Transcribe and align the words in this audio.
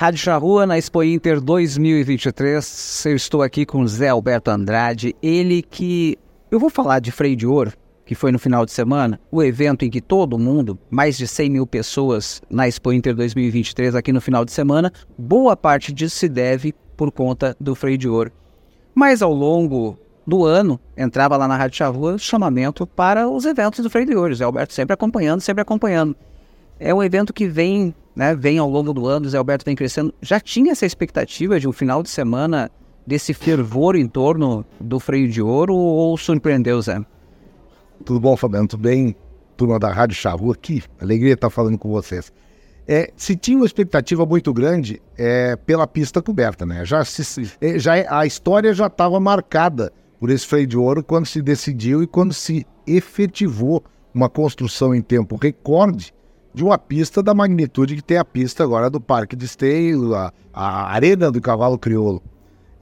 Rádio 0.00 0.20
Charrua 0.20 0.64
na 0.64 0.78
Expo 0.78 1.02
Inter 1.02 1.40
2023. 1.40 3.04
Eu 3.06 3.16
estou 3.16 3.42
aqui 3.42 3.66
com 3.66 3.84
Zé 3.84 4.10
Alberto 4.10 4.48
Andrade, 4.48 5.12
ele 5.20 5.60
que 5.60 6.16
eu 6.52 6.60
vou 6.60 6.70
falar 6.70 7.00
de 7.00 7.10
freio 7.10 7.34
de 7.34 7.44
ouro, 7.44 7.72
que 8.06 8.14
foi 8.14 8.30
no 8.30 8.38
final 8.38 8.64
de 8.64 8.70
semana, 8.70 9.18
o 9.28 9.42
evento 9.42 9.84
em 9.84 9.90
que 9.90 10.00
todo 10.00 10.38
mundo, 10.38 10.78
mais 10.88 11.18
de 11.18 11.26
100 11.26 11.50
mil 11.50 11.66
pessoas 11.66 12.40
na 12.48 12.68
Expo 12.68 12.92
Inter 12.92 13.12
2023 13.12 13.96
aqui 13.96 14.12
no 14.12 14.20
final 14.20 14.44
de 14.44 14.52
semana, 14.52 14.92
boa 15.18 15.56
parte 15.56 15.92
disso 15.92 16.14
se 16.14 16.28
deve 16.28 16.72
por 16.96 17.10
conta 17.10 17.56
do 17.58 17.74
freio 17.74 17.98
de 17.98 18.08
ouro. 18.08 18.30
Mas 18.94 19.20
ao 19.20 19.32
longo 19.32 19.98
do 20.24 20.44
ano, 20.44 20.78
entrava 20.96 21.36
lá 21.36 21.48
na 21.48 21.56
Rádio 21.56 21.76
Charrua 21.76 22.18
chamamento 22.18 22.86
para 22.86 23.28
os 23.28 23.44
eventos 23.44 23.80
do 23.80 23.90
freio 23.90 24.06
de 24.06 24.14
ouro. 24.14 24.32
Zé 24.32 24.44
Alberto 24.44 24.72
sempre 24.72 24.94
acompanhando, 24.94 25.40
sempre 25.40 25.62
acompanhando. 25.62 26.14
É 26.78 26.94
um 26.94 27.02
evento 27.02 27.32
que 27.32 27.48
vem 27.48 27.92
né, 28.18 28.34
vem 28.34 28.58
ao 28.58 28.68
longo 28.68 28.92
do 28.92 29.06
ano, 29.06 29.26
o 29.26 29.28
Zé 29.28 29.38
Alberto 29.38 29.64
vem 29.64 29.76
crescendo. 29.76 30.12
Já 30.20 30.40
tinha 30.40 30.72
essa 30.72 30.84
expectativa 30.84 31.60
de 31.60 31.68
um 31.68 31.72
final 31.72 32.02
de 32.02 32.10
semana 32.10 32.68
desse 33.06 33.32
fervor 33.32 33.94
em 33.94 34.08
torno 34.08 34.66
do 34.80 34.98
freio 34.98 35.28
de 35.28 35.40
ouro 35.40 35.72
ou 35.72 36.18
surpreendeu, 36.18 36.82
Zé? 36.82 37.00
Tudo 38.04 38.18
bom, 38.18 38.36
Fabiano? 38.36 38.66
Tudo 38.66 38.82
bem? 38.82 39.14
Turma 39.56 39.78
da 39.78 39.92
Rádio 39.92 40.16
Charrua 40.16 40.52
aqui. 40.52 40.82
Alegria 41.00 41.34
estar 41.34 41.48
falando 41.48 41.78
com 41.78 41.88
vocês. 41.90 42.32
É, 42.88 43.12
se 43.16 43.36
tinha 43.36 43.56
uma 43.56 43.66
expectativa 43.66 44.26
muito 44.26 44.52
grande 44.52 45.00
é, 45.16 45.54
pela 45.54 45.86
pista 45.86 46.20
coberta, 46.20 46.66
né? 46.66 46.84
Já, 46.84 47.04
se, 47.04 47.52
é, 47.60 47.78
já 47.78 47.92
a 48.18 48.26
história 48.26 48.74
já 48.74 48.88
estava 48.88 49.20
marcada 49.20 49.92
por 50.18 50.28
esse 50.28 50.44
freio 50.44 50.66
de 50.66 50.76
ouro 50.76 51.04
quando 51.04 51.26
se 51.26 51.40
decidiu 51.40 52.02
e 52.02 52.06
quando 52.06 52.34
se 52.34 52.66
efetivou 52.84 53.84
uma 54.12 54.28
construção 54.28 54.92
em 54.92 55.02
tempo 55.02 55.36
recorde 55.36 56.12
de 56.54 56.64
uma 56.64 56.78
pista 56.78 57.22
da 57.22 57.34
magnitude 57.34 57.96
que 57.96 58.02
tem 58.02 58.16
a 58.16 58.24
pista 58.24 58.64
agora 58.64 58.90
do 58.90 59.00
Parque 59.00 59.36
de 59.36 59.44
Esteio, 59.44 60.14
a, 60.14 60.32
a 60.52 60.92
Arena 60.92 61.30
do 61.30 61.40
Cavalo 61.40 61.78
Crioulo. 61.78 62.22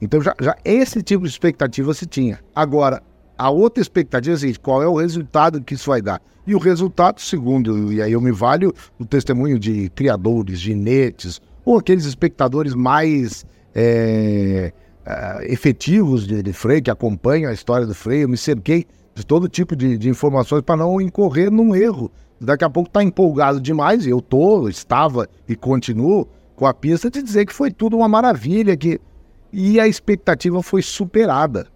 Então 0.01 0.21
já, 0.21 0.35
já 0.39 0.55
esse 0.63 1.01
tipo 1.01 1.23
de 1.23 1.29
expectativa 1.29 1.93
se 1.93 2.05
tinha. 2.05 2.39
Agora, 2.55 3.01
a 3.37 3.49
outra 3.49 3.81
expectativa 3.81 4.35
é 4.35 4.49
a 4.49 4.59
qual 4.59 4.81
é 4.81 4.87
o 4.87 4.95
resultado 4.95 5.61
que 5.61 5.75
isso 5.75 5.89
vai 5.89 6.01
dar? 6.01 6.21
E 6.45 6.55
o 6.55 6.59
resultado, 6.59 7.19
segundo, 7.19 7.91
e 7.91 8.01
aí 8.01 8.13
eu 8.13 8.21
me 8.21 8.31
valho 8.31 8.73
do 8.97 9.05
testemunho 9.05 9.59
de 9.59 9.89
criadores, 9.89 10.59
ginetes, 10.59 11.41
ou 11.65 11.77
aqueles 11.77 12.05
espectadores 12.05 12.73
mais 12.73 13.45
é, 13.75 14.71
é, 15.05 15.51
efetivos 15.51 16.25
de, 16.25 16.41
de 16.41 16.53
freio, 16.53 16.81
que 16.81 16.89
acompanham 16.89 17.51
a 17.51 17.53
história 17.53 17.85
do 17.85 17.93
freio, 17.93 18.23
eu 18.23 18.29
me 18.29 18.37
cerquei 18.37 18.87
de 19.13 19.25
todo 19.25 19.49
tipo 19.49 19.75
de, 19.75 19.97
de 19.97 20.09
informações 20.09 20.61
para 20.61 20.77
não 20.77 21.01
incorrer 21.01 21.51
num 21.51 21.75
erro 21.75 22.09
daqui 22.39 22.63
a 22.63 22.69
pouco 22.69 22.89
está 22.89 23.03
empolgado 23.03 23.59
demais, 23.59 24.05
e 24.05 24.09
eu 24.09 24.21
tô, 24.21 24.67
estava 24.67 25.27
e 25.47 25.55
continuo 25.55 26.27
com 26.55 26.65
a 26.65 26.73
pista 26.73 27.09
de 27.09 27.21
dizer 27.21 27.45
que 27.45 27.53
foi 27.53 27.71
tudo 27.71 27.97
uma 27.97 28.07
maravilha, 28.07 28.75
que 28.75 28.99
e 29.51 29.79
a 29.79 29.87
expectativa 29.87 30.61
foi 30.61 30.81
superada 30.81 31.67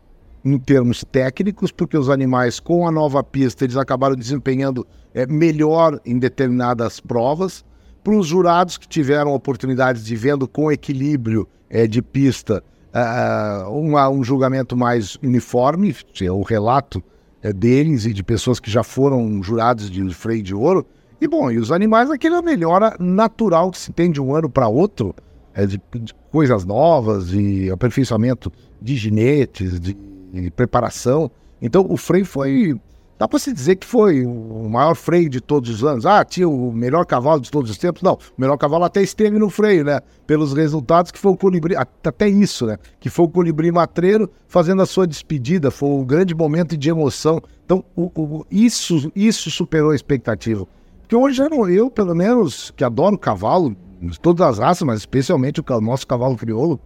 em 0.43 0.57
termos 0.57 1.03
técnicos, 1.09 1.71
porque 1.71 1.97
os 1.97 2.09
animais 2.09 2.59
com 2.59 2.87
a 2.87 2.91
nova 2.91 3.23
pista 3.23 3.63
eles 3.63 3.77
acabaram 3.77 4.15
desempenhando 4.15 4.85
é, 5.13 5.25
melhor 5.25 5.99
em 6.05 6.17
determinadas 6.17 6.99
provas. 6.99 7.63
Para 8.03 8.15
os 8.15 8.27
jurados 8.27 8.77
que 8.77 8.87
tiveram 8.87 9.33
oportunidades 9.33 10.03
de 10.03 10.15
vendo 10.15 10.47
com 10.47 10.71
equilíbrio 10.71 11.47
é, 11.69 11.85
de 11.85 12.01
pista 12.01 12.63
uh, 12.91 13.69
uma, 13.69 14.09
um 14.09 14.23
julgamento 14.23 14.75
mais 14.75 15.15
uniforme, 15.17 15.95
o 16.31 16.41
relato 16.41 17.03
é, 17.41 17.51
deles 17.51 18.05
e 18.05 18.13
de 18.13 18.23
pessoas 18.23 18.59
que 18.59 18.69
já 18.69 18.83
foram 18.83 19.41
jurados 19.41 19.89
de 19.89 20.13
freio 20.13 20.43
de 20.43 20.53
ouro. 20.53 20.85
E 21.19 21.27
bom, 21.27 21.51
e 21.51 21.57
os 21.57 21.71
animais, 21.71 22.09
aquela 22.09 22.41
melhora 22.41 22.95
natural 22.99 23.71
que 23.71 23.77
se 23.77 23.91
tem 23.91 24.11
de 24.11 24.19
um 24.19 24.35
ano 24.35 24.49
para 24.49 24.67
outro, 24.67 25.15
é, 25.53 25.65
de, 25.65 25.81
de, 25.95 26.13
coisas 26.31 26.65
novas, 26.65 27.33
e 27.33 27.69
aperfeiçoamento 27.69 28.51
de 28.81 28.95
ginetes, 28.95 29.79
de, 29.79 29.95
de 30.33 30.51
preparação. 30.51 31.29
Então 31.61 31.85
o 31.89 31.97
freio 31.97 32.25
foi 32.25 32.79
Dá 33.21 33.27
para 33.27 33.37
se 33.37 33.53
dizer 33.53 33.75
que 33.75 33.85
foi 33.85 34.25
o 34.25 34.67
maior 34.67 34.95
freio 34.95 35.29
de 35.29 35.39
todos 35.39 35.69
os 35.69 35.83
anos. 35.83 36.07
Ah, 36.07 36.25
tinha 36.25 36.49
o 36.49 36.71
melhor 36.71 37.05
cavalo 37.05 37.39
de 37.39 37.51
todos 37.51 37.69
os 37.69 37.77
tempos. 37.77 38.01
Não, 38.01 38.13
o 38.13 38.41
melhor 38.41 38.57
cavalo 38.57 38.83
até 38.83 38.99
esteve 38.99 39.37
no 39.37 39.47
freio, 39.47 39.85
né? 39.85 39.99
Pelos 40.25 40.53
resultados 40.53 41.11
que 41.11 41.19
foi 41.19 41.31
o 41.31 41.37
colibri, 41.37 41.75
até 41.75 42.27
isso, 42.27 42.65
né? 42.65 42.77
Que 42.99 43.11
foi 43.11 43.25
o 43.25 43.29
colibri 43.29 43.71
matreiro 43.71 44.27
fazendo 44.47 44.81
a 44.81 44.87
sua 44.87 45.05
despedida. 45.05 45.69
Foi 45.69 45.89
um 45.89 46.03
grande 46.03 46.33
momento 46.33 46.75
de 46.75 46.89
emoção. 46.89 47.39
Então, 47.63 47.85
o, 47.95 48.11
o, 48.19 48.45
isso, 48.49 49.11
isso 49.15 49.51
superou 49.51 49.91
a 49.91 49.95
expectativa. 49.95 50.65
Porque 51.01 51.15
hoje 51.15 51.43
eu, 51.75 51.91
pelo 51.91 52.15
menos, 52.15 52.73
que 52.75 52.83
adoro 52.83 53.19
cavalo, 53.19 53.75
todas 54.19 54.47
as 54.47 54.57
raças, 54.57 54.81
mas 54.81 54.99
especialmente 55.01 55.61
o 55.61 55.79
nosso 55.79 56.07
cavalo 56.07 56.35
crioulo, 56.35 56.79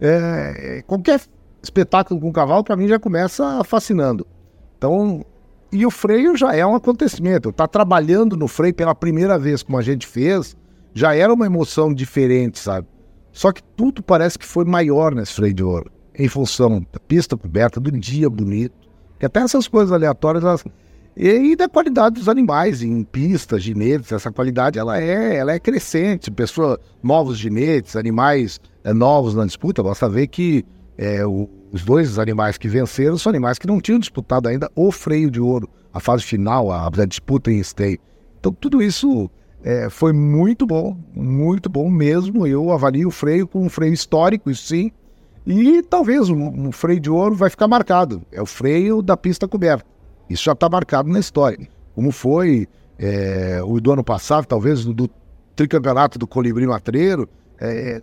é, 0.00 0.82
qualquer 0.88 1.20
espetáculo 1.62 2.20
com 2.20 2.32
cavalo, 2.32 2.64
para 2.64 2.74
mim, 2.74 2.88
já 2.88 2.98
começa 2.98 3.62
fascinando. 3.62 4.26
Então, 4.76 5.24
e 5.70 5.84
o 5.84 5.90
freio 5.90 6.36
já 6.36 6.54
é 6.54 6.64
um 6.64 6.74
acontecimento. 6.74 7.52
Tá 7.52 7.66
trabalhando 7.66 8.36
no 8.36 8.48
freio 8.48 8.74
pela 8.74 8.94
primeira 8.94 9.38
vez, 9.38 9.62
como 9.62 9.78
a 9.78 9.82
gente 9.82 10.06
fez, 10.06 10.56
já 10.94 11.14
era 11.14 11.32
uma 11.32 11.46
emoção 11.46 11.92
diferente, 11.92 12.58
sabe? 12.58 12.86
Só 13.32 13.52
que 13.52 13.62
tudo 13.62 14.02
parece 14.02 14.38
que 14.38 14.46
foi 14.46 14.64
maior 14.64 15.14
nesse 15.14 15.34
freio 15.34 15.54
de 15.54 15.62
ouro, 15.62 15.90
em 16.14 16.26
função 16.26 16.80
da 16.92 16.98
pista 16.98 17.36
coberta, 17.36 17.78
do 17.78 17.92
dia 17.92 18.28
bonito, 18.28 18.74
que 19.18 19.26
até 19.26 19.40
essas 19.40 19.68
coisas 19.68 19.92
aleatórias, 19.92 20.42
elas... 20.42 20.64
e 21.16 21.54
da 21.54 21.68
qualidade 21.68 22.16
dos 22.16 22.28
animais 22.28 22.82
em 22.82 23.04
pistas, 23.04 23.62
ginetes, 23.62 24.10
essa 24.10 24.32
qualidade 24.32 24.78
ela 24.78 25.00
é, 25.00 25.36
ela 25.36 25.52
é 25.52 25.60
crescente. 25.60 26.30
Pessoa, 26.30 26.80
novos 27.02 27.38
ginetes, 27.38 27.94
animais 27.94 28.58
é, 28.82 28.92
novos 28.92 29.34
na 29.34 29.44
disputa, 29.44 29.82
basta 29.82 30.08
ver 30.08 30.28
que 30.28 30.64
é, 30.98 31.24
o, 31.24 31.48
os 31.72 31.84
dois 31.84 32.18
animais 32.18 32.58
que 32.58 32.68
venceram 32.68 33.16
são 33.16 33.30
animais 33.30 33.56
que 33.56 33.68
não 33.68 33.80
tinham 33.80 34.00
disputado 34.00 34.48
ainda 34.48 34.68
o 34.74 34.90
freio 34.90 35.30
de 35.30 35.40
ouro, 35.40 35.70
a 35.94 36.00
fase 36.00 36.24
final, 36.24 36.72
a, 36.72 36.88
a 36.88 37.06
disputa 37.06 37.52
em 37.52 37.60
esteio. 37.60 37.98
Então 38.40 38.52
tudo 38.52 38.82
isso 38.82 39.30
é, 39.62 39.88
foi 39.88 40.12
muito 40.12 40.66
bom, 40.66 40.98
muito 41.14 41.68
bom 41.68 41.88
mesmo. 41.88 42.46
Eu 42.46 42.72
avalio 42.72 43.08
o 43.08 43.12
freio 43.12 43.46
como 43.46 43.64
um 43.64 43.68
freio 43.68 43.94
histórico, 43.94 44.50
isso 44.50 44.66
sim. 44.66 44.90
E 45.46 45.82
talvez 45.82 46.28
um, 46.28 46.68
um 46.68 46.72
freio 46.72 47.00
de 47.00 47.08
ouro 47.08 47.34
vai 47.34 47.48
ficar 47.48 47.68
marcado. 47.68 48.22
É 48.32 48.42
o 48.42 48.46
freio 48.46 49.00
da 49.00 49.16
pista 49.16 49.46
coberta. 49.46 49.86
Isso 50.28 50.44
já 50.44 50.52
está 50.52 50.68
marcado 50.68 51.08
na 51.08 51.20
história. 51.20 51.66
Como 51.94 52.10
foi 52.10 52.68
é, 52.98 53.60
o 53.64 53.80
do 53.80 53.92
ano 53.92 54.04
passado, 54.04 54.46
talvez 54.46 54.84
do, 54.84 54.92
do 54.92 55.10
tricampeonato 55.54 56.18
do 56.18 56.26
Colibri 56.26 56.66
Matreiro. 56.66 57.28
É, 57.60 58.02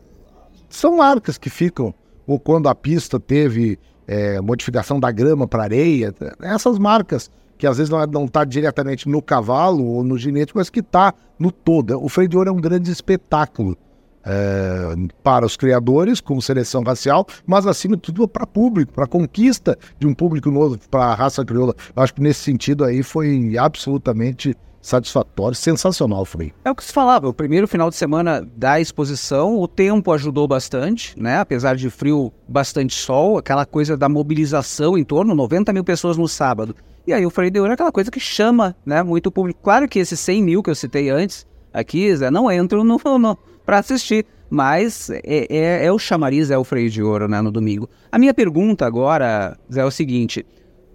são 0.69 0.97
marcas 0.97 1.37
que 1.37 1.49
ficam 1.49 1.93
ou 2.25 2.39
quando 2.39 2.67
a 2.67 2.75
pista 2.75 3.19
teve 3.19 3.79
é, 4.07 4.39
modificação 4.41 4.99
da 4.99 5.11
grama 5.11 5.47
para 5.47 5.63
areia, 5.63 6.13
essas 6.41 6.77
marcas 6.77 7.29
que 7.57 7.65
às 7.65 7.77
vezes 7.77 7.89
não 8.11 8.25
está 8.25 8.43
diretamente 8.43 9.07
no 9.07 9.21
cavalo 9.21 9.83
ou 9.85 10.03
no 10.03 10.17
ginete, 10.17 10.51
mas 10.55 10.69
que 10.69 10.81
está 10.81 11.13
no 11.39 11.51
todo. 11.51 12.03
O 12.03 12.09
freio 12.09 12.27
de 12.29 12.37
ouro 12.37 12.49
é 12.49 12.51
um 12.53 12.59
grande 12.59 12.91
espetáculo 12.91 13.77
é, 14.25 14.95
para 15.23 15.45
os 15.45 15.55
criadores, 15.55 16.19
como 16.19 16.41
seleção 16.41 16.83
racial, 16.83 17.25
mas 17.45 17.65
acima 17.67 17.95
de 17.95 18.01
tudo 18.01 18.27
para 18.27 18.45
público, 18.45 18.91
para 18.91 19.07
conquista 19.07 19.77
de 19.99 20.07
um 20.07 20.13
público 20.13 20.49
novo 20.51 20.77
para 20.89 21.05
a 21.05 21.15
raça 21.15 21.45
crioula. 21.45 21.75
Eu 21.95 22.03
acho 22.03 22.13
que 22.13 22.21
nesse 22.21 22.41
sentido 22.41 22.83
aí 22.83 23.03
foi 23.03 23.55
absolutamente 23.57 24.55
satisfatório, 24.85 25.55
sensacional 25.55 26.23
foi. 26.25 26.53
É 26.63 26.69
o 26.69 26.75
que 26.75 26.83
se 26.83 26.93
falava, 26.93 27.27
o 27.27 27.33
primeiro 27.33 27.67
final 27.67 27.89
de 27.89 27.95
semana 27.95 28.47
da 28.55 28.79
exposição, 28.79 29.59
o 29.59 29.67
tempo 29.67 30.11
ajudou 30.11 30.47
bastante, 30.47 31.19
né? 31.19 31.39
Apesar 31.39 31.75
de 31.75 31.89
frio, 31.89 32.31
bastante 32.47 32.93
sol, 32.93 33.39
aquela 33.39 33.65
coisa 33.65 33.97
da 33.97 34.07
mobilização 34.07 34.95
em 34.95 35.03
torno, 35.03 35.33
90 35.33 35.73
mil 35.73 35.83
pessoas 35.83 36.17
no 36.17 36.27
sábado. 36.27 36.75
E 37.07 37.13
aí 37.13 37.25
o 37.25 37.31
Freio 37.31 37.49
de 37.49 37.59
Ouro 37.59 37.71
é 37.71 37.73
aquela 37.73 37.91
coisa 37.91 38.11
que 38.11 38.19
chama, 38.19 38.75
né, 38.85 39.01
muito 39.01 39.31
público. 39.31 39.59
Claro 39.63 39.87
que 39.87 39.97
esses 39.97 40.19
100 40.19 40.43
mil 40.43 40.61
que 40.61 40.69
eu 40.69 40.75
citei 40.75 41.09
antes, 41.09 41.47
aqui, 41.73 42.15
Zé, 42.15 42.29
não 42.29 42.51
entram 42.51 42.83
no, 42.83 42.99
no 43.17 43.37
para 43.65 43.79
assistir, 43.79 44.25
mas 44.49 45.09
é, 45.09 45.21
é, 45.23 45.85
é, 45.85 45.91
o 45.91 45.97
chamariz, 45.97 46.51
é 46.51 46.57
o 46.57 46.63
Freio 46.63 46.91
de 46.91 47.01
Ouro, 47.01 47.27
né, 47.27 47.41
no 47.41 47.51
domingo. 47.51 47.89
A 48.11 48.19
minha 48.19 48.35
pergunta 48.35 48.85
agora, 48.85 49.57
Zé, 49.71 49.81
é 49.81 49.85
o 49.85 49.89
seguinte 49.89 50.45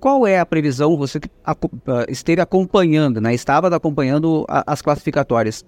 qual 0.01 0.27
é 0.27 0.39
a 0.39 0.47
previsão, 0.47 0.97
você 0.97 1.21
que 1.21 1.29
ah, 1.45 1.55
esteve 2.09 2.41
acompanhando, 2.41 3.21
né? 3.21 3.35
estava 3.35 3.75
acompanhando 3.75 4.45
a, 4.49 4.73
as 4.73 4.81
classificatórias? 4.81 5.63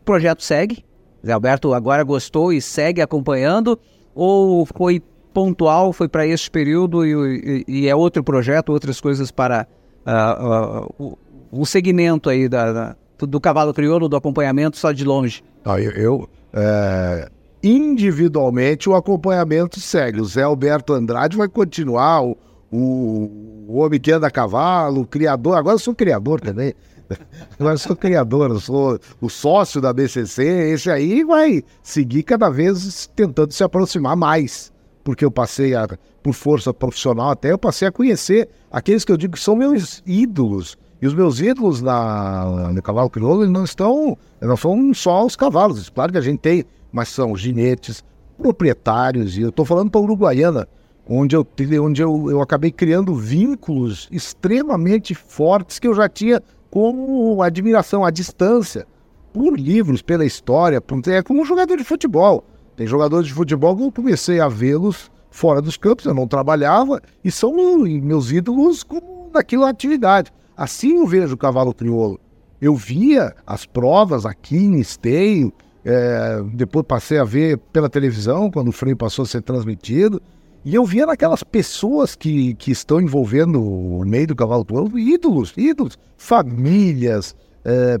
O 0.00 0.04
projeto 0.04 0.42
segue? 0.42 0.84
Zé 1.24 1.32
Alberto 1.32 1.74
agora 1.74 2.02
gostou 2.02 2.52
e 2.52 2.60
segue 2.60 3.02
acompanhando? 3.02 3.78
Ou 4.14 4.66
foi 4.66 5.02
pontual, 5.32 5.92
foi 5.92 6.08
para 6.08 6.26
este 6.26 6.50
período 6.50 7.06
e, 7.06 7.64
e, 7.68 7.82
e, 7.82 7.88
é 7.88 7.94
outro 7.94 8.24
projeto, 8.24 8.70
outras 8.70 9.00
coisas 9.00 9.30
para 9.30 9.66
uh, 10.06 10.44
uh, 10.44 10.94
o, 10.98 11.18
o, 11.52 11.66
segmento 11.66 12.28
aí 12.28 12.48
da, 12.48 12.72
da, 12.72 12.96
do 13.18 13.40
cavalo 13.40 13.72
crioulo, 13.72 14.08
do 14.08 14.16
acompanhamento 14.16 14.76
só 14.76 14.90
de 14.90 15.04
longe? 15.04 15.44
Ah, 15.64 15.78
eu, 15.78 15.92
eu 15.92 16.28
é, 16.52 17.30
individualmente 17.62 18.88
o 18.88 18.94
acompanhamento 18.94 19.78
segue. 19.78 20.20
O 20.20 20.24
Zé 20.24 20.42
Alberto 20.42 20.92
Andrade 20.92 21.36
vai 21.36 21.48
continuar, 21.48 22.22
o, 22.24 22.36
o, 22.72 23.76
homem 23.78 24.00
que 24.00 24.12
anda 24.12 24.26
a 24.26 24.30
cavalo, 24.30 25.02
o 25.02 25.06
criador. 25.06 25.56
Agora 25.56 25.74
eu 25.74 25.78
sou 25.78 25.94
criador 25.94 26.40
também. 26.40 26.74
Agora 27.58 27.74
eu 27.74 27.78
sou 27.78 27.96
criador, 27.96 28.50
eu 28.50 28.60
sou 28.60 28.98
o 29.20 29.28
sócio 29.28 29.80
da 29.80 29.92
BCC. 29.92 30.42
Esse 30.72 30.90
aí 30.90 31.24
vai 31.24 31.62
seguir 31.82 32.22
cada 32.22 32.48
vez 32.48 33.10
tentando 33.14 33.52
se 33.52 33.64
aproximar 33.64 34.16
mais, 34.16 34.72
porque 35.02 35.24
eu 35.24 35.30
passei 35.30 35.74
a, 35.74 35.88
por 36.22 36.34
força 36.34 36.72
profissional 36.72 37.30
até, 37.30 37.50
eu 37.50 37.58
passei 37.58 37.88
a 37.88 37.92
conhecer 37.92 38.48
aqueles 38.70 39.04
que 39.04 39.12
eu 39.12 39.16
digo 39.16 39.34
que 39.34 39.40
são 39.40 39.56
meus 39.56 40.02
ídolos. 40.06 40.78
E 41.02 41.06
os 41.06 41.14
meus 41.14 41.40
ídolos 41.40 41.80
na, 41.80 42.70
no 42.74 42.82
cavalo 42.82 43.08
crioulo 43.08 43.48
não 43.48 43.64
estão, 43.64 44.18
não 44.40 44.56
são 44.56 44.92
só 44.92 45.24
os 45.24 45.34
cavalos. 45.34 45.88
Claro 45.88 46.12
que 46.12 46.18
a 46.18 46.22
gente 46.22 46.40
tem, 46.40 46.64
mas 46.92 47.08
são 47.08 47.34
ginetes, 47.34 48.04
proprietários. 48.36 49.38
E 49.38 49.40
eu 49.40 49.48
estou 49.48 49.64
falando 49.64 49.90
para 49.90 50.00
Uruguaiana, 50.00 50.68
onde 51.12 51.34
eu, 51.34 51.44
onde 51.82 52.00
eu, 52.00 52.30
eu 52.30 52.40
acabei 52.40 52.70
criando 52.70 53.12
vínculos 53.12 54.08
extremamente 54.12 55.12
fortes 55.12 55.80
que 55.80 55.88
eu 55.88 55.94
já 55.94 56.08
tinha 56.08 56.40
como 56.70 57.42
admiração 57.42 58.04
à 58.04 58.10
distância, 58.10 58.86
por 59.32 59.58
livros, 59.58 60.02
pela 60.02 60.24
história, 60.24 60.80
por, 60.80 61.00
é 61.08 61.20
como 61.20 61.42
um 61.42 61.44
jogador 61.44 61.76
de 61.76 61.82
futebol. 61.82 62.44
Tem 62.76 62.86
jogadores 62.86 63.26
de 63.26 63.34
futebol 63.34 63.76
que 63.76 63.82
eu 63.82 63.90
comecei 63.92 64.38
a 64.38 64.48
vê-los 64.48 65.10
fora 65.30 65.60
dos 65.60 65.76
campos, 65.76 66.04
eu 66.04 66.14
não 66.14 66.28
trabalhava, 66.28 67.02
e 67.24 67.30
são 67.30 67.52
meus 67.54 68.30
ídolos 68.30 68.84
como 68.84 69.30
naquela 69.34 69.68
atividade. 69.68 70.32
Assim 70.56 70.98
eu 70.98 71.06
vejo 71.06 71.34
o 71.34 71.38
cavalo 71.38 71.74
crioulo. 71.74 72.20
Eu 72.60 72.76
via 72.76 73.34
as 73.44 73.66
provas 73.66 74.24
aqui 74.24 74.56
em 74.56 74.78
Esteio, 74.78 75.52
é, 75.84 76.42
depois 76.54 76.84
passei 76.86 77.18
a 77.18 77.24
ver 77.24 77.58
pela 77.72 77.88
televisão, 77.88 78.50
quando 78.50 78.68
o 78.68 78.72
freio 78.72 78.96
passou 78.96 79.24
a 79.24 79.26
ser 79.26 79.42
transmitido, 79.42 80.20
e 80.64 80.74
eu 80.74 80.84
via 80.84 81.06
naquelas 81.06 81.42
pessoas 81.42 82.14
que, 82.14 82.54
que 82.54 82.70
estão 82.70 83.00
envolvendo 83.00 83.62
o 83.62 84.04
meio 84.04 84.26
do 84.26 84.36
cavalo 84.36 84.64
crioulo, 84.64 84.98
ídolos, 84.98 85.54
ídolos, 85.56 85.98
famílias, 86.16 87.34
é, 87.64 87.98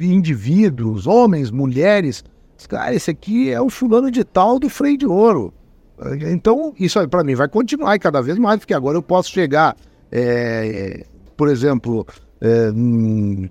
indivíduos, 0.00 1.06
homens, 1.06 1.50
mulheres. 1.50 2.24
Cara, 2.68 2.94
esse 2.94 3.10
aqui 3.10 3.50
é 3.50 3.60
o 3.60 3.68
fulano 3.68 4.10
de 4.10 4.24
tal 4.24 4.58
do 4.58 4.68
freio 4.68 4.96
de 4.96 5.06
ouro. 5.06 5.52
Então, 6.30 6.72
isso 6.78 7.06
para 7.08 7.24
mim 7.24 7.34
vai 7.34 7.48
continuar 7.48 7.96
e 7.96 7.98
cada 7.98 8.22
vez 8.22 8.38
mais, 8.38 8.60
porque 8.60 8.74
agora 8.74 8.96
eu 8.96 9.02
posso 9.02 9.30
chegar, 9.30 9.76
é, 10.10 11.04
por 11.36 11.48
exemplo, 11.48 12.06
é, 12.40 12.70
um, 12.70 13.48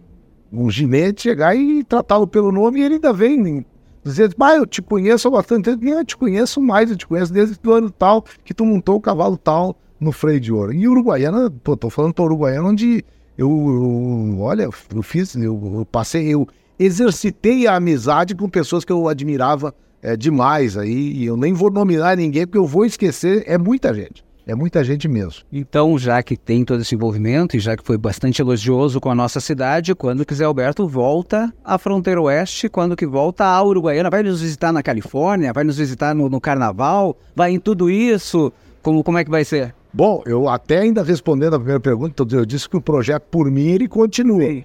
um 0.52 0.70
ginete, 0.72 1.24
chegar 1.24 1.56
e 1.56 1.84
tratá-lo 1.84 2.26
pelo 2.26 2.52
nome 2.52 2.80
e 2.80 2.84
ele 2.84 2.96
ainda 2.96 3.14
vem 3.14 3.66
dizer, 4.08 4.36
ah, 4.40 4.56
eu 4.56 4.66
te 4.66 4.82
conheço 4.82 5.28
há 5.28 5.32
bastante 5.32 5.66
tempo, 5.66 5.86
eu 5.86 6.06
te 6.06 6.18
conheço 6.18 6.62
mais, 6.62 6.90
eu 6.90 6.98
te 6.98 7.06
conheço 7.08 7.32
desde 7.32 7.58
o 7.66 7.72
ano 7.72 7.90
tal 7.90 8.24
que 8.44 8.54
tu 8.54 8.66
montou 8.66 8.96
o 8.96 9.02
cavalo 9.02 9.38
tal 9.38 9.76
no 10.00 10.12
freio 10.12 10.40
de 10.40 10.52
ouro. 10.52 10.74
E 10.74 10.88
Uruguaiana, 10.88 11.52
pô, 11.64 11.76
tô 11.76 11.90
falando 11.90 12.14
para 12.14 12.26
Uruguaiana 12.26 12.68
onde 12.68 13.04
eu, 13.38 13.50
eu, 13.50 14.40
olha, 14.40 14.64
eu 14.64 15.04
fiz, 15.04 15.36
eu, 15.36 15.62
eu 15.80 15.86
passei, 15.86 16.28
eu 16.34 16.48
exercitei 16.80 17.68
a 17.68 17.76
amizade 17.76 18.36
com 18.36 18.50
pessoas 18.50 18.84
que 18.84 18.92
eu 18.92 19.08
admirava 19.08 19.74
é 20.02 20.16
demais 20.16 20.78
aí, 20.78 21.12
e 21.14 21.26
eu 21.26 21.36
nem 21.36 21.54
vou 21.54 21.72
nominar 21.72 22.16
ninguém 22.16 22.46
porque 22.46 22.58
eu 22.58 22.66
vou 22.66 22.86
esquecer, 22.86 23.44
é 23.48 23.58
muita 23.58 23.94
gente. 23.94 24.24
É 24.48 24.56
muita 24.56 24.82
gente 24.82 25.10
mesmo. 25.10 25.44
Então, 25.52 26.00
já 26.00 26.24
que 26.24 26.38
tem 26.38 26.64
todo 26.64 26.82
esse 26.82 26.96
envolvimento 26.96 27.58
e 27.58 27.60
já 27.60 27.76
que 27.76 27.84
foi 27.84 27.98
bastante 27.98 28.42
elogioso 28.42 29.02
com 29.02 29.12
a 29.12 29.16
nossa 29.16 29.42
cidade, 29.42 29.94
quando 29.94 30.26
quiser, 30.26 30.46
Alberto, 30.46 30.88
volta 30.88 31.54
à 31.66 31.78
fronteira 31.78 32.22
oeste, 32.22 32.70
quando 32.70 32.96
que 32.96 33.06
volta 33.06 33.44
à 33.44 33.62
Uruguaiana, 33.62 34.10
vai 34.10 34.24
nos 34.24 34.42
visitar 34.42 34.72
na 34.72 34.82
Califórnia, 34.82 35.52
vai 35.52 35.66
nos 35.66 35.78
visitar 35.78 36.16
no, 36.16 36.30
no 36.30 36.40
Carnaval, 36.40 37.18
vai 37.36 37.52
em 37.52 37.60
tudo 37.60 37.90
isso, 37.90 38.54
como, 38.82 39.04
como 39.04 39.18
é 39.18 39.26
que 39.26 39.30
vai 39.30 39.44
ser? 39.44 39.76
Bom, 39.94 40.24
eu 40.26 40.48
até 40.48 40.80
ainda 40.80 41.04
respondendo 41.04 41.56
a 41.56 41.60
primeira 41.60 41.82
pergunta, 41.82 42.24
eu 42.32 42.46
disse 42.46 42.70
que 42.70 42.78
o 42.78 42.82
projeto 42.82 43.24
por 43.24 43.52
mim 43.52 43.68
ele 43.68 43.88
continua. 43.90 44.42
Sim. 44.42 44.64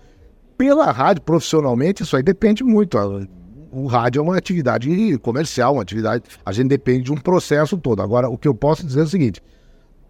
Pela 0.57 0.93
rádio, 0.93 1.23
profissionalmente, 1.23 2.05
isso 2.05 2.17
aí 2.17 2.23
depende 2.23 2.63
muito 2.63 2.97
o 3.73 3.87
rádio 3.87 4.21
é 4.21 4.23
uma 4.23 4.37
atividade 4.37 5.19
comercial, 5.23 5.73
uma 5.73 5.83
atividade. 5.83 6.25
A 6.45 6.53
gente 6.53 6.69
depende 6.69 7.05
de 7.05 7.13
um 7.13 7.17
processo 7.17 7.79
todo. 7.79 8.03
Agora, 8.03 8.29
o 8.29 8.37
que 8.37 8.47
eu 8.47 8.55
posso 8.55 8.87
dizer 8.87 9.01
é 9.01 9.05
o 9.05 9.09
seguinte: 9.09 9.43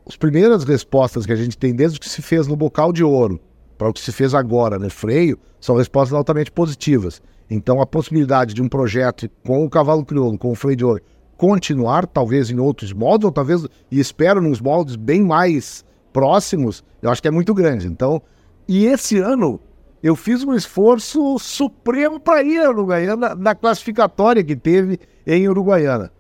as 0.07 0.17
primeiras 0.17 0.65
respostas 0.65 1.25
que 1.25 1.33
a 1.33 1.37
gente 1.37 1.57
tem 1.57 1.75
desde 1.75 1.99
o 1.99 2.01
que 2.01 2.09
se 2.09 2.23
fez 2.23 2.47
no 2.47 2.57
bocal 2.57 2.93
de 2.93 3.05
ouro 3.05 3.41
para 3.79 3.89
o 3.89 3.93
que 3.93 4.01
se 4.01 4.13
fez 4.13 4.35
agora, 4.35 4.79
né, 4.79 4.89
freio, 4.89 5.39
são 5.61 5.77
respostas 5.77 6.17
altamente 6.17 6.51
positivas. 6.51 7.21
Então, 7.51 7.81
a 7.81 7.87
possibilidade 7.87 8.55
de 8.55 8.63
um 8.63 8.69
projeto 8.69 9.29
com 9.45 9.65
o 9.65 9.71
cavalo 9.71 10.05
crioulo, 10.05 10.39
com 10.39 10.53
o 10.53 10.55
freio 10.55 10.77
de 10.77 10.85
ouro, 10.85 11.03
continuar, 11.37 12.07
talvez 12.07 12.51
em 12.51 12.59
outros 12.59 12.93
moldes, 12.93 13.25
ou 13.25 13.33
talvez, 13.33 13.67
e 13.91 13.99
espero, 13.99 14.41
nos 14.41 14.61
moldes 14.61 14.97
bem 14.97 15.23
mais 15.23 15.85
próximos, 16.13 16.85
eu 17.01 17.11
acho 17.11 17.21
que 17.21 17.29
é 17.29 17.33
muito 17.33 17.53
grande. 17.53 17.87
Então, 17.87 18.23
e 18.69 18.87
esse 18.87 19.19
ano 19.19 19.61
eu 20.03 20.17
fiz 20.17 20.45
um 20.45 20.55
esforço 20.55 21.39
supremo 21.39 22.19
para 22.19 22.43
ir 22.43 22.61
a 22.61 22.71
Uruguaiana 22.71 23.35
na 23.35 23.55
classificatória 23.55 24.43
que 24.43 24.57
teve 24.57 24.99
em 25.27 25.49
Uruguaiana. 25.49 26.13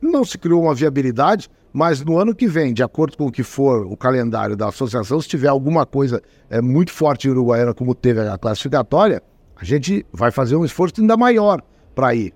Não 0.00 0.24
se 0.24 0.36
criou 0.36 0.62
uma 0.62 0.74
viabilidade, 0.74 1.48
mas 1.72 2.04
no 2.04 2.18
ano 2.18 2.34
que 2.34 2.46
vem, 2.46 2.74
de 2.74 2.82
acordo 2.82 3.16
com 3.16 3.26
o 3.26 3.32
que 3.32 3.42
for 3.42 3.86
o 3.86 3.96
calendário 3.96 4.56
da 4.56 4.68
associação, 4.68 5.20
se 5.20 5.28
tiver 5.28 5.48
alguma 5.48 5.86
coisa 5.86 6.22
é, 6.50 6.60
muito 6.60 6.92
forte 6.92 7.26
em 7.26 7.30
Uruguaiana, 7.30 7.72
como 7.72 7.94
teve 7.94 8.20
a 8.20 8.36
classificatória, 8.36 9.22
a 9.56 9.64
gente 9.64 10.04
vai 10.12 10.30
fazer 10.30 10.56
um 10.56 10.64
esforço 10.64 11.00
ainda 11.00 11.16
maior 11.16 11.62
para 11.94 12.14
ir. 12.14 12.34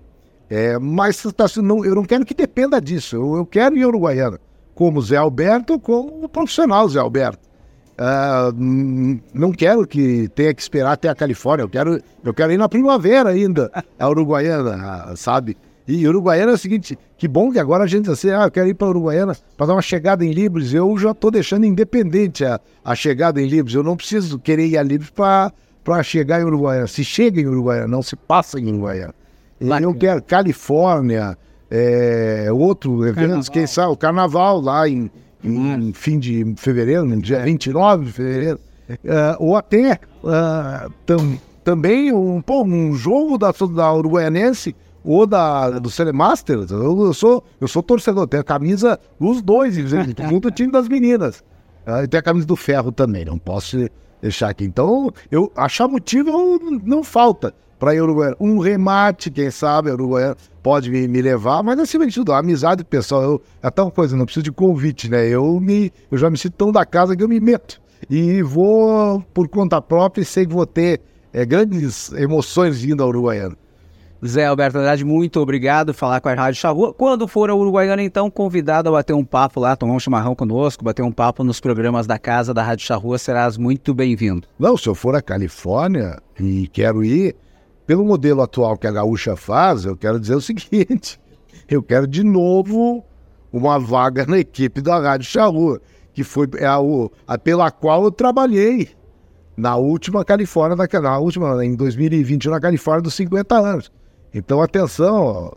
É, 0.49 0.79
mas 0.79 1.21
tá, 1.35 1.45
não, 1.61 1.83
eu 1.85 1.93
não 1.93 2.03
quero 2.03 2.25
que 2.25 2.33
dependa 2.33 2.81
disso. 2.81 3.15
Eu, 3.15 3.37
eu 3.37 3.45
quero 3.45 3.77
ir 3.77 3.83
a 3.83 3.87
Uruguaiana, 3.87 4.39
como 4.73 5.01
Zé 5.01 5.17
Alberto, 5.17 5.79
como 5.79 6.23
o 6.23 6.29
profissional 6.29 6.87
Zé 6.89 6.99
Alberto. 6.99 7.47
Uh, 7.99 9.19
não 9.33 9.51
quero 9.51 9.85
que 9.87 10.29
tenha 10.29 10.53
que 10.53 10.61
esperar 10.61 10.91
até 10.91 11.09
a 11.09 11.15
Califórnia, 11.15 11.63
eu 11.63 11.69
quero, 11.69 11.99
eu 12.23 12.31
quero 12.31 12.53
ir 12.53 12.57
na 12.57 12.69
primavera 12.69 13.31
ainda, 13.31 13.71
a 13.99 14.09
Uruguaiana, 14.09 15.15
sabe? 15.15 15.57
E 15.87 16.05
Uruguaiana 16.07 16.51
é 16.51 16.55
o 16.55 16.57
seguinte, 16.57 16.97
que 17.17 17.27
bom 17.27 17.51
que 17.51 17.59
agora 17.59 17.85
a 17.85 17.87
gente 17.87 18.09
assim, 18.09 18.29
ah, 18.29 18.43
eu 18.43 18.51
quero 18.51 18.67
ir 18.67 18.73
para 18.73 18.87
Uruguaiana 18.87 19.35
para 19.55 19.67
dar 19.67 19.73
uma 19.73 19.81
chegada 19.81 20.25
em 20.25 20.31
Libres, 20.31 20.73
eu 20.73 20.97
já 20.97 21.11
estou 21.11 21.31
deixando 21.31 21.65
independente 21.65 22.43
a, 22.43 22.59
a 22.83 22.93
chegada 22.93 23.41
em 23.41 23.47
Libres, 23.47 23.73
eu 23.73 23.83
não 23.83 23.95
preciso 23.95 24.37
querer 24.37 24.67
ir 24.67 24.77
a 24.77 24.83
Libres 24.83 25.09
para 25.09 26.03
chegar 26.03 26.41
em 26.41 26.43
Uruguaiana, 26.43 26.87
se 26.87 27.03
chega 27.05 27.39
em 27.39 27.47
Uruguaiana, 27.47 27.87
não 27.87 28.01
se 28.01 28.15
passa 28.15 28.59
em 28.59 28.67
Uruguaiana. 28.67 29.15
Lá, 29.61 29.81
eu 29.81 29.93
quero 29.93 30.21
Califórnia, 30.21 31.37
é, 31.71 32.47
outro 32.51 33.07
evento, 33.07 33.49
quem 33.49 33.65
sabe, 33.65 33.93
o 33.93 33.97
Carnaval 33.97 34.59
lá 34.59 34.87
em 34.87 35.09
em 35.43 35.93
fim 35.93 36.19
de 36.19 36.53
fevereiro, 36.57 37.05
no 37.05 37.21
dia 37.21 37.43
29 37.43 38.05
de 38.05 38.11
fevereiro, 38.11 38.59
uh, 38.89 39.35
ou 39.39 39.55
até 39.55 39.99
uh, 40.23 40.91
tam, 41.05 41.37
também 41.63 42.13
um, 42.13 42.41
pô, 42.41 42.63
um 42.63 42.93
jogo 42.93 43.37
da, 43.37 43.51
da 43.51 43.93
Uruguaianense 43.93 44.75
ou 45.07 45.25
da, 45.25 45.79
do 45.79 45.89
Celemaster. 45.89 46.57
Eu, 46.69 47.05
eu, 47.05 47.13
sou, 47.13 47.43
eu 47.61 47.67
sou 47.67 47.81
torcedor, 47.81 48.27
tenho 48.27 48.41
a 48.41 48.43
camisa 48.43 48.99
dos 49.19 49.41
dois, 49.41 49.75
junto 49.75 50.47
o 50.49 50.51
time 50.51 50.71
das 50.71 50.87
meninas. 50.87 51.43
Uh, 51.87 52.03
e 52.03 52.07
tem 52.07 52.19
a 52.19 52.23
camisa 52.23 52.45
do 52.45 52.55
Ferro 52.55 52.91
também, 52.91 53.23
não 53.23 53.39
posso 53.39 53.77
deixar 54.21 54.49
aqui. 54.49 54.65
Então, 54.65 55.11
eu 55.31 55.51
achar 55.55 55.87
motivo 55.87 56.59
não 56.83 57.03
falta 57.03 57.53
para 57.79 57.93
Uruguaiana. 57.93 58.35
Um 58.39 58.59
remate, 58.59 59.31
quem 59.31 59.49
sabe, 59.49 59.89
Uruguaiana 59.91 60.35
pode 60.61 60.89
me, 60.91 61.07
me, 61.07 61.21
levar, 61.21 61.63
mas 61.63 61.79
acima 61.79 62.05
de 62.05 62.13
tudo, 62.13 62.33
a 62.33 62.39
amizade 62.39 62.83
pessoal, 62.83 63.23
eu, 63.23 63.41
é 63.63 63.69
tal 63.69 63.89
coisa, 63.89 64.17
não 64.17 64.25
preciso 64.25 64.43
de 64.43 64.51
convite, 64.51 65.09
né? 65.09 65.25
Eu, 65.27 65.59
me, 65.61 65.93
eu 66.11 66.17
já 66.17 66.29
me 66.29 66.37
sinto 66.37 66.55
tão 66.55 66.71
da 66.71 66.85
casa 66.85 67.15
que 67.15 67.23
eu 67.23 67.29
me 67.29 67.39
meto. 67.39 67.81
E 68.09 68.41
vou 68.41 69.21
por 69.33 69.47
conta 69.47 69.81
própria 69.81 70.21
e 70.21 70.25
sei 70.25 70.45
que 70.45 70.53
vou 70.53 70.65
ter 70.65 71.01
é, 71.31 71.45
grandes 71.45 72.11
emoções 72.11 72.81
vindo 72.81 73.01
ao 73.01 73.09
Uruguaiana. 73.09 73.55
Zé 74.25 74.45
Alberto 74.45 74.79
Andrade, 74.79 75.05
muito 75.05 75.39
obrigado 75.39 75.93
por 75.93 75.99
falar 75.99 76.19
com 76.19 76.29
a 76.29 76.33
Rádio 76.33 76.59
Charrua. 76.59 76.91
Quando 76.91 77.27
for 77.27 77.51
ao 77.51 77.59
Uruguaiana, 77.59 78.01
então, 78.01 78.31
convidado 78.31 78.89
a 78.89 78.91
bater 78.91 79.13
um 79.13 79.23
papo 79.23 79.59
lá, 79.59 79.75
tomar 79.75 79.93
um 79.93 79.99
chimarrão 79.99 80.33
conosco, 80.33 80.83
bater 80.83 81.03
um 81.03 81.11
papo 81.11 81.43
nos 81.43 81.59
programas 81.59 82.07
da 82.07 82.17
casa 82.17 82.53
da 82.53 82.63
Rádio 82.63 82.85
Charrua, 82.85 83.19
serás 83.19 83.57
muito 83.57 83.93
bem-vindo. 83.93 84.47
Não, 84.57 84.75
se 84.75 84.87
eu 84.87 84.95
for 84.95 85.15
à 85.15 85.21
Califórnia 85.21 86.19
e 86.39 86.67
quero 86.67 87.03
ir, 87.03 87.35
pelo 87.85 88.03
modelo 88.03 88.41
atual 88.41 88.75
que 88.75 88.87
a 88.87 88.91
Gaúcha 88.91 89.35
faz, 89.35 89.85
eu 89.85 89.95
quero 89.95 90.19
dizer 90.19 90.35
o 90.35 90.41
seguinte: 90.41 91.19
eu 91.69 91.83
quero 91.83 92.07
de 92.07 92.23
novo 92.23 93.03
uma 93.53 93.77
vaga 93.79 94.25
na 94.25 94.39
equipe 94.39 94.81
da 94.81 94.99
Rádio 94.99 95.27
Charrua, 95.27 95.79
que 96.11 96.23
foi 96.23 96.47
a, 96.65 97.33
a, 97.33 97.37
pela 97.37 97.69
qual 97.69 98.03
eu 98.03 98.11
trabalhei 98.11 98.89
na 99.55 99.75
última 99.75 100.25
Califórnia, 100.25 100.75
na, 100.75 101.01
na 101.01 101.19
última, 101.19 101.63
em 101.63 101.75
2020, 101.75 102.49
na 102.49 102.59
Califórnia 102.59 103.03
dos 103.03 103.13
50 103.13 103.55
anos. 103.55 103.91
Então, 104.37 104.61
atenção, 104.61 105.51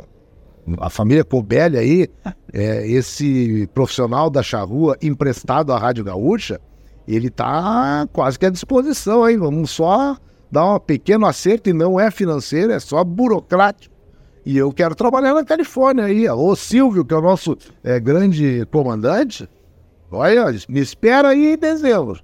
a 0.79 0.91
família 0.91 1.25
Cobelli 1.25 1.79
aí, 1.79 2.09
é, 2.53 2.87
esse 2.89 3.69
profissional 3.75 4.31
da 4.31 4.43
charrua 4.43 4.97
emprestado 5.03 5.73
à 5.73 5.79
Rádio 5.79 6.05
Gaúcha, 6.05 6.61
ele 7.07 7.29
está 7.29 8.09
quase 8.13 8.39
que 8.39 8.47
à 8.47 8.51
disposição 8.51 9.25
aí. 9.25 9.37
Vamos 9.37 9.71
só 9.71 10.17
dá 10.51 10.75
um 10.75 10.81
pequeno 10.81 11.27
acerto 11.27 11.71
e 11.71 11.73
não 11.73 11.99
é 11.99 12.11
financeiro, 12.11 12.73
é 12.73 12.81
só 12.81 13.05
burocrático. 13.05 13.95
E 14.45 14.57
eu 14.57 14.73
quero 14.73 14.95
trabalhar 14.95 15.35
na 15.35 15.45
Califórnia 15.45 16.07
aí. 16.07 16.29
O 16.29 16.57
Silvio, 16.57 17.05
que 17.05 17.15
é 17.15 17.17
o 17.17 17.21
nosso 17.21 17.57
é, 17.85 18.01
grande 18.01 18.67
comandante, 18.73 19.49
Olha, 20.11 20.47
me 20.69 20.81
espera 20.81 21.29
aí 21.29 21.53
em 21.53 21.57
dezembro. 21.57 22.21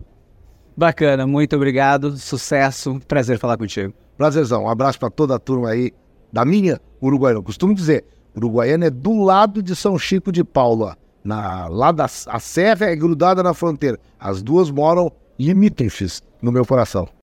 Bacana, 0.76 1.26
muito 1.26 1.54
obrigado, 1.54 2.16
sucesso, 2.16 3.00
prazer 3.06 3.38
falar 3.38 3.56
contigo. 3.56 3.94
Prazerzão, 4.18 4.64
um 4.64 4.68
abraço 4.68 4.98
para 4.98 5.08
toda 5.08 5.36
a 5.36 5.38
turma 5.38 5.70
aí 5.70 5.92
da 6.36 6.44
minha 6.44 6.78
Uruguaiana. 7.00 7.38
Eu 7.38 7.42
costumo 7.42 7.74
dizer, 7.74 8.04
Uruguaiana 8.36 8.88
é 8.88 8.90
do 8.90 9.22
lado 9.22 9.62
de 9.62 9.74
São 9.74 9.98
Chico 9.98 10.30
de 10.30 10.44
Paula. 10.44 10.94
Na, 11.24 11.66
lá 11.66 11.90
da 11.90 12.04
a 12.04 12.38
serra 12.38 12.86
é 12.86 12.94
grudada 12.94 13.42
na 13.42 13.54
fronteira. 13.54 13.98
As 14.20 14.42
duas 14.42 14.70
moram 14.70 15.10
limítrofes 15.38 16.22
no 16.42 16.52
meu 16.52 16.66
coração. 16.66 17.08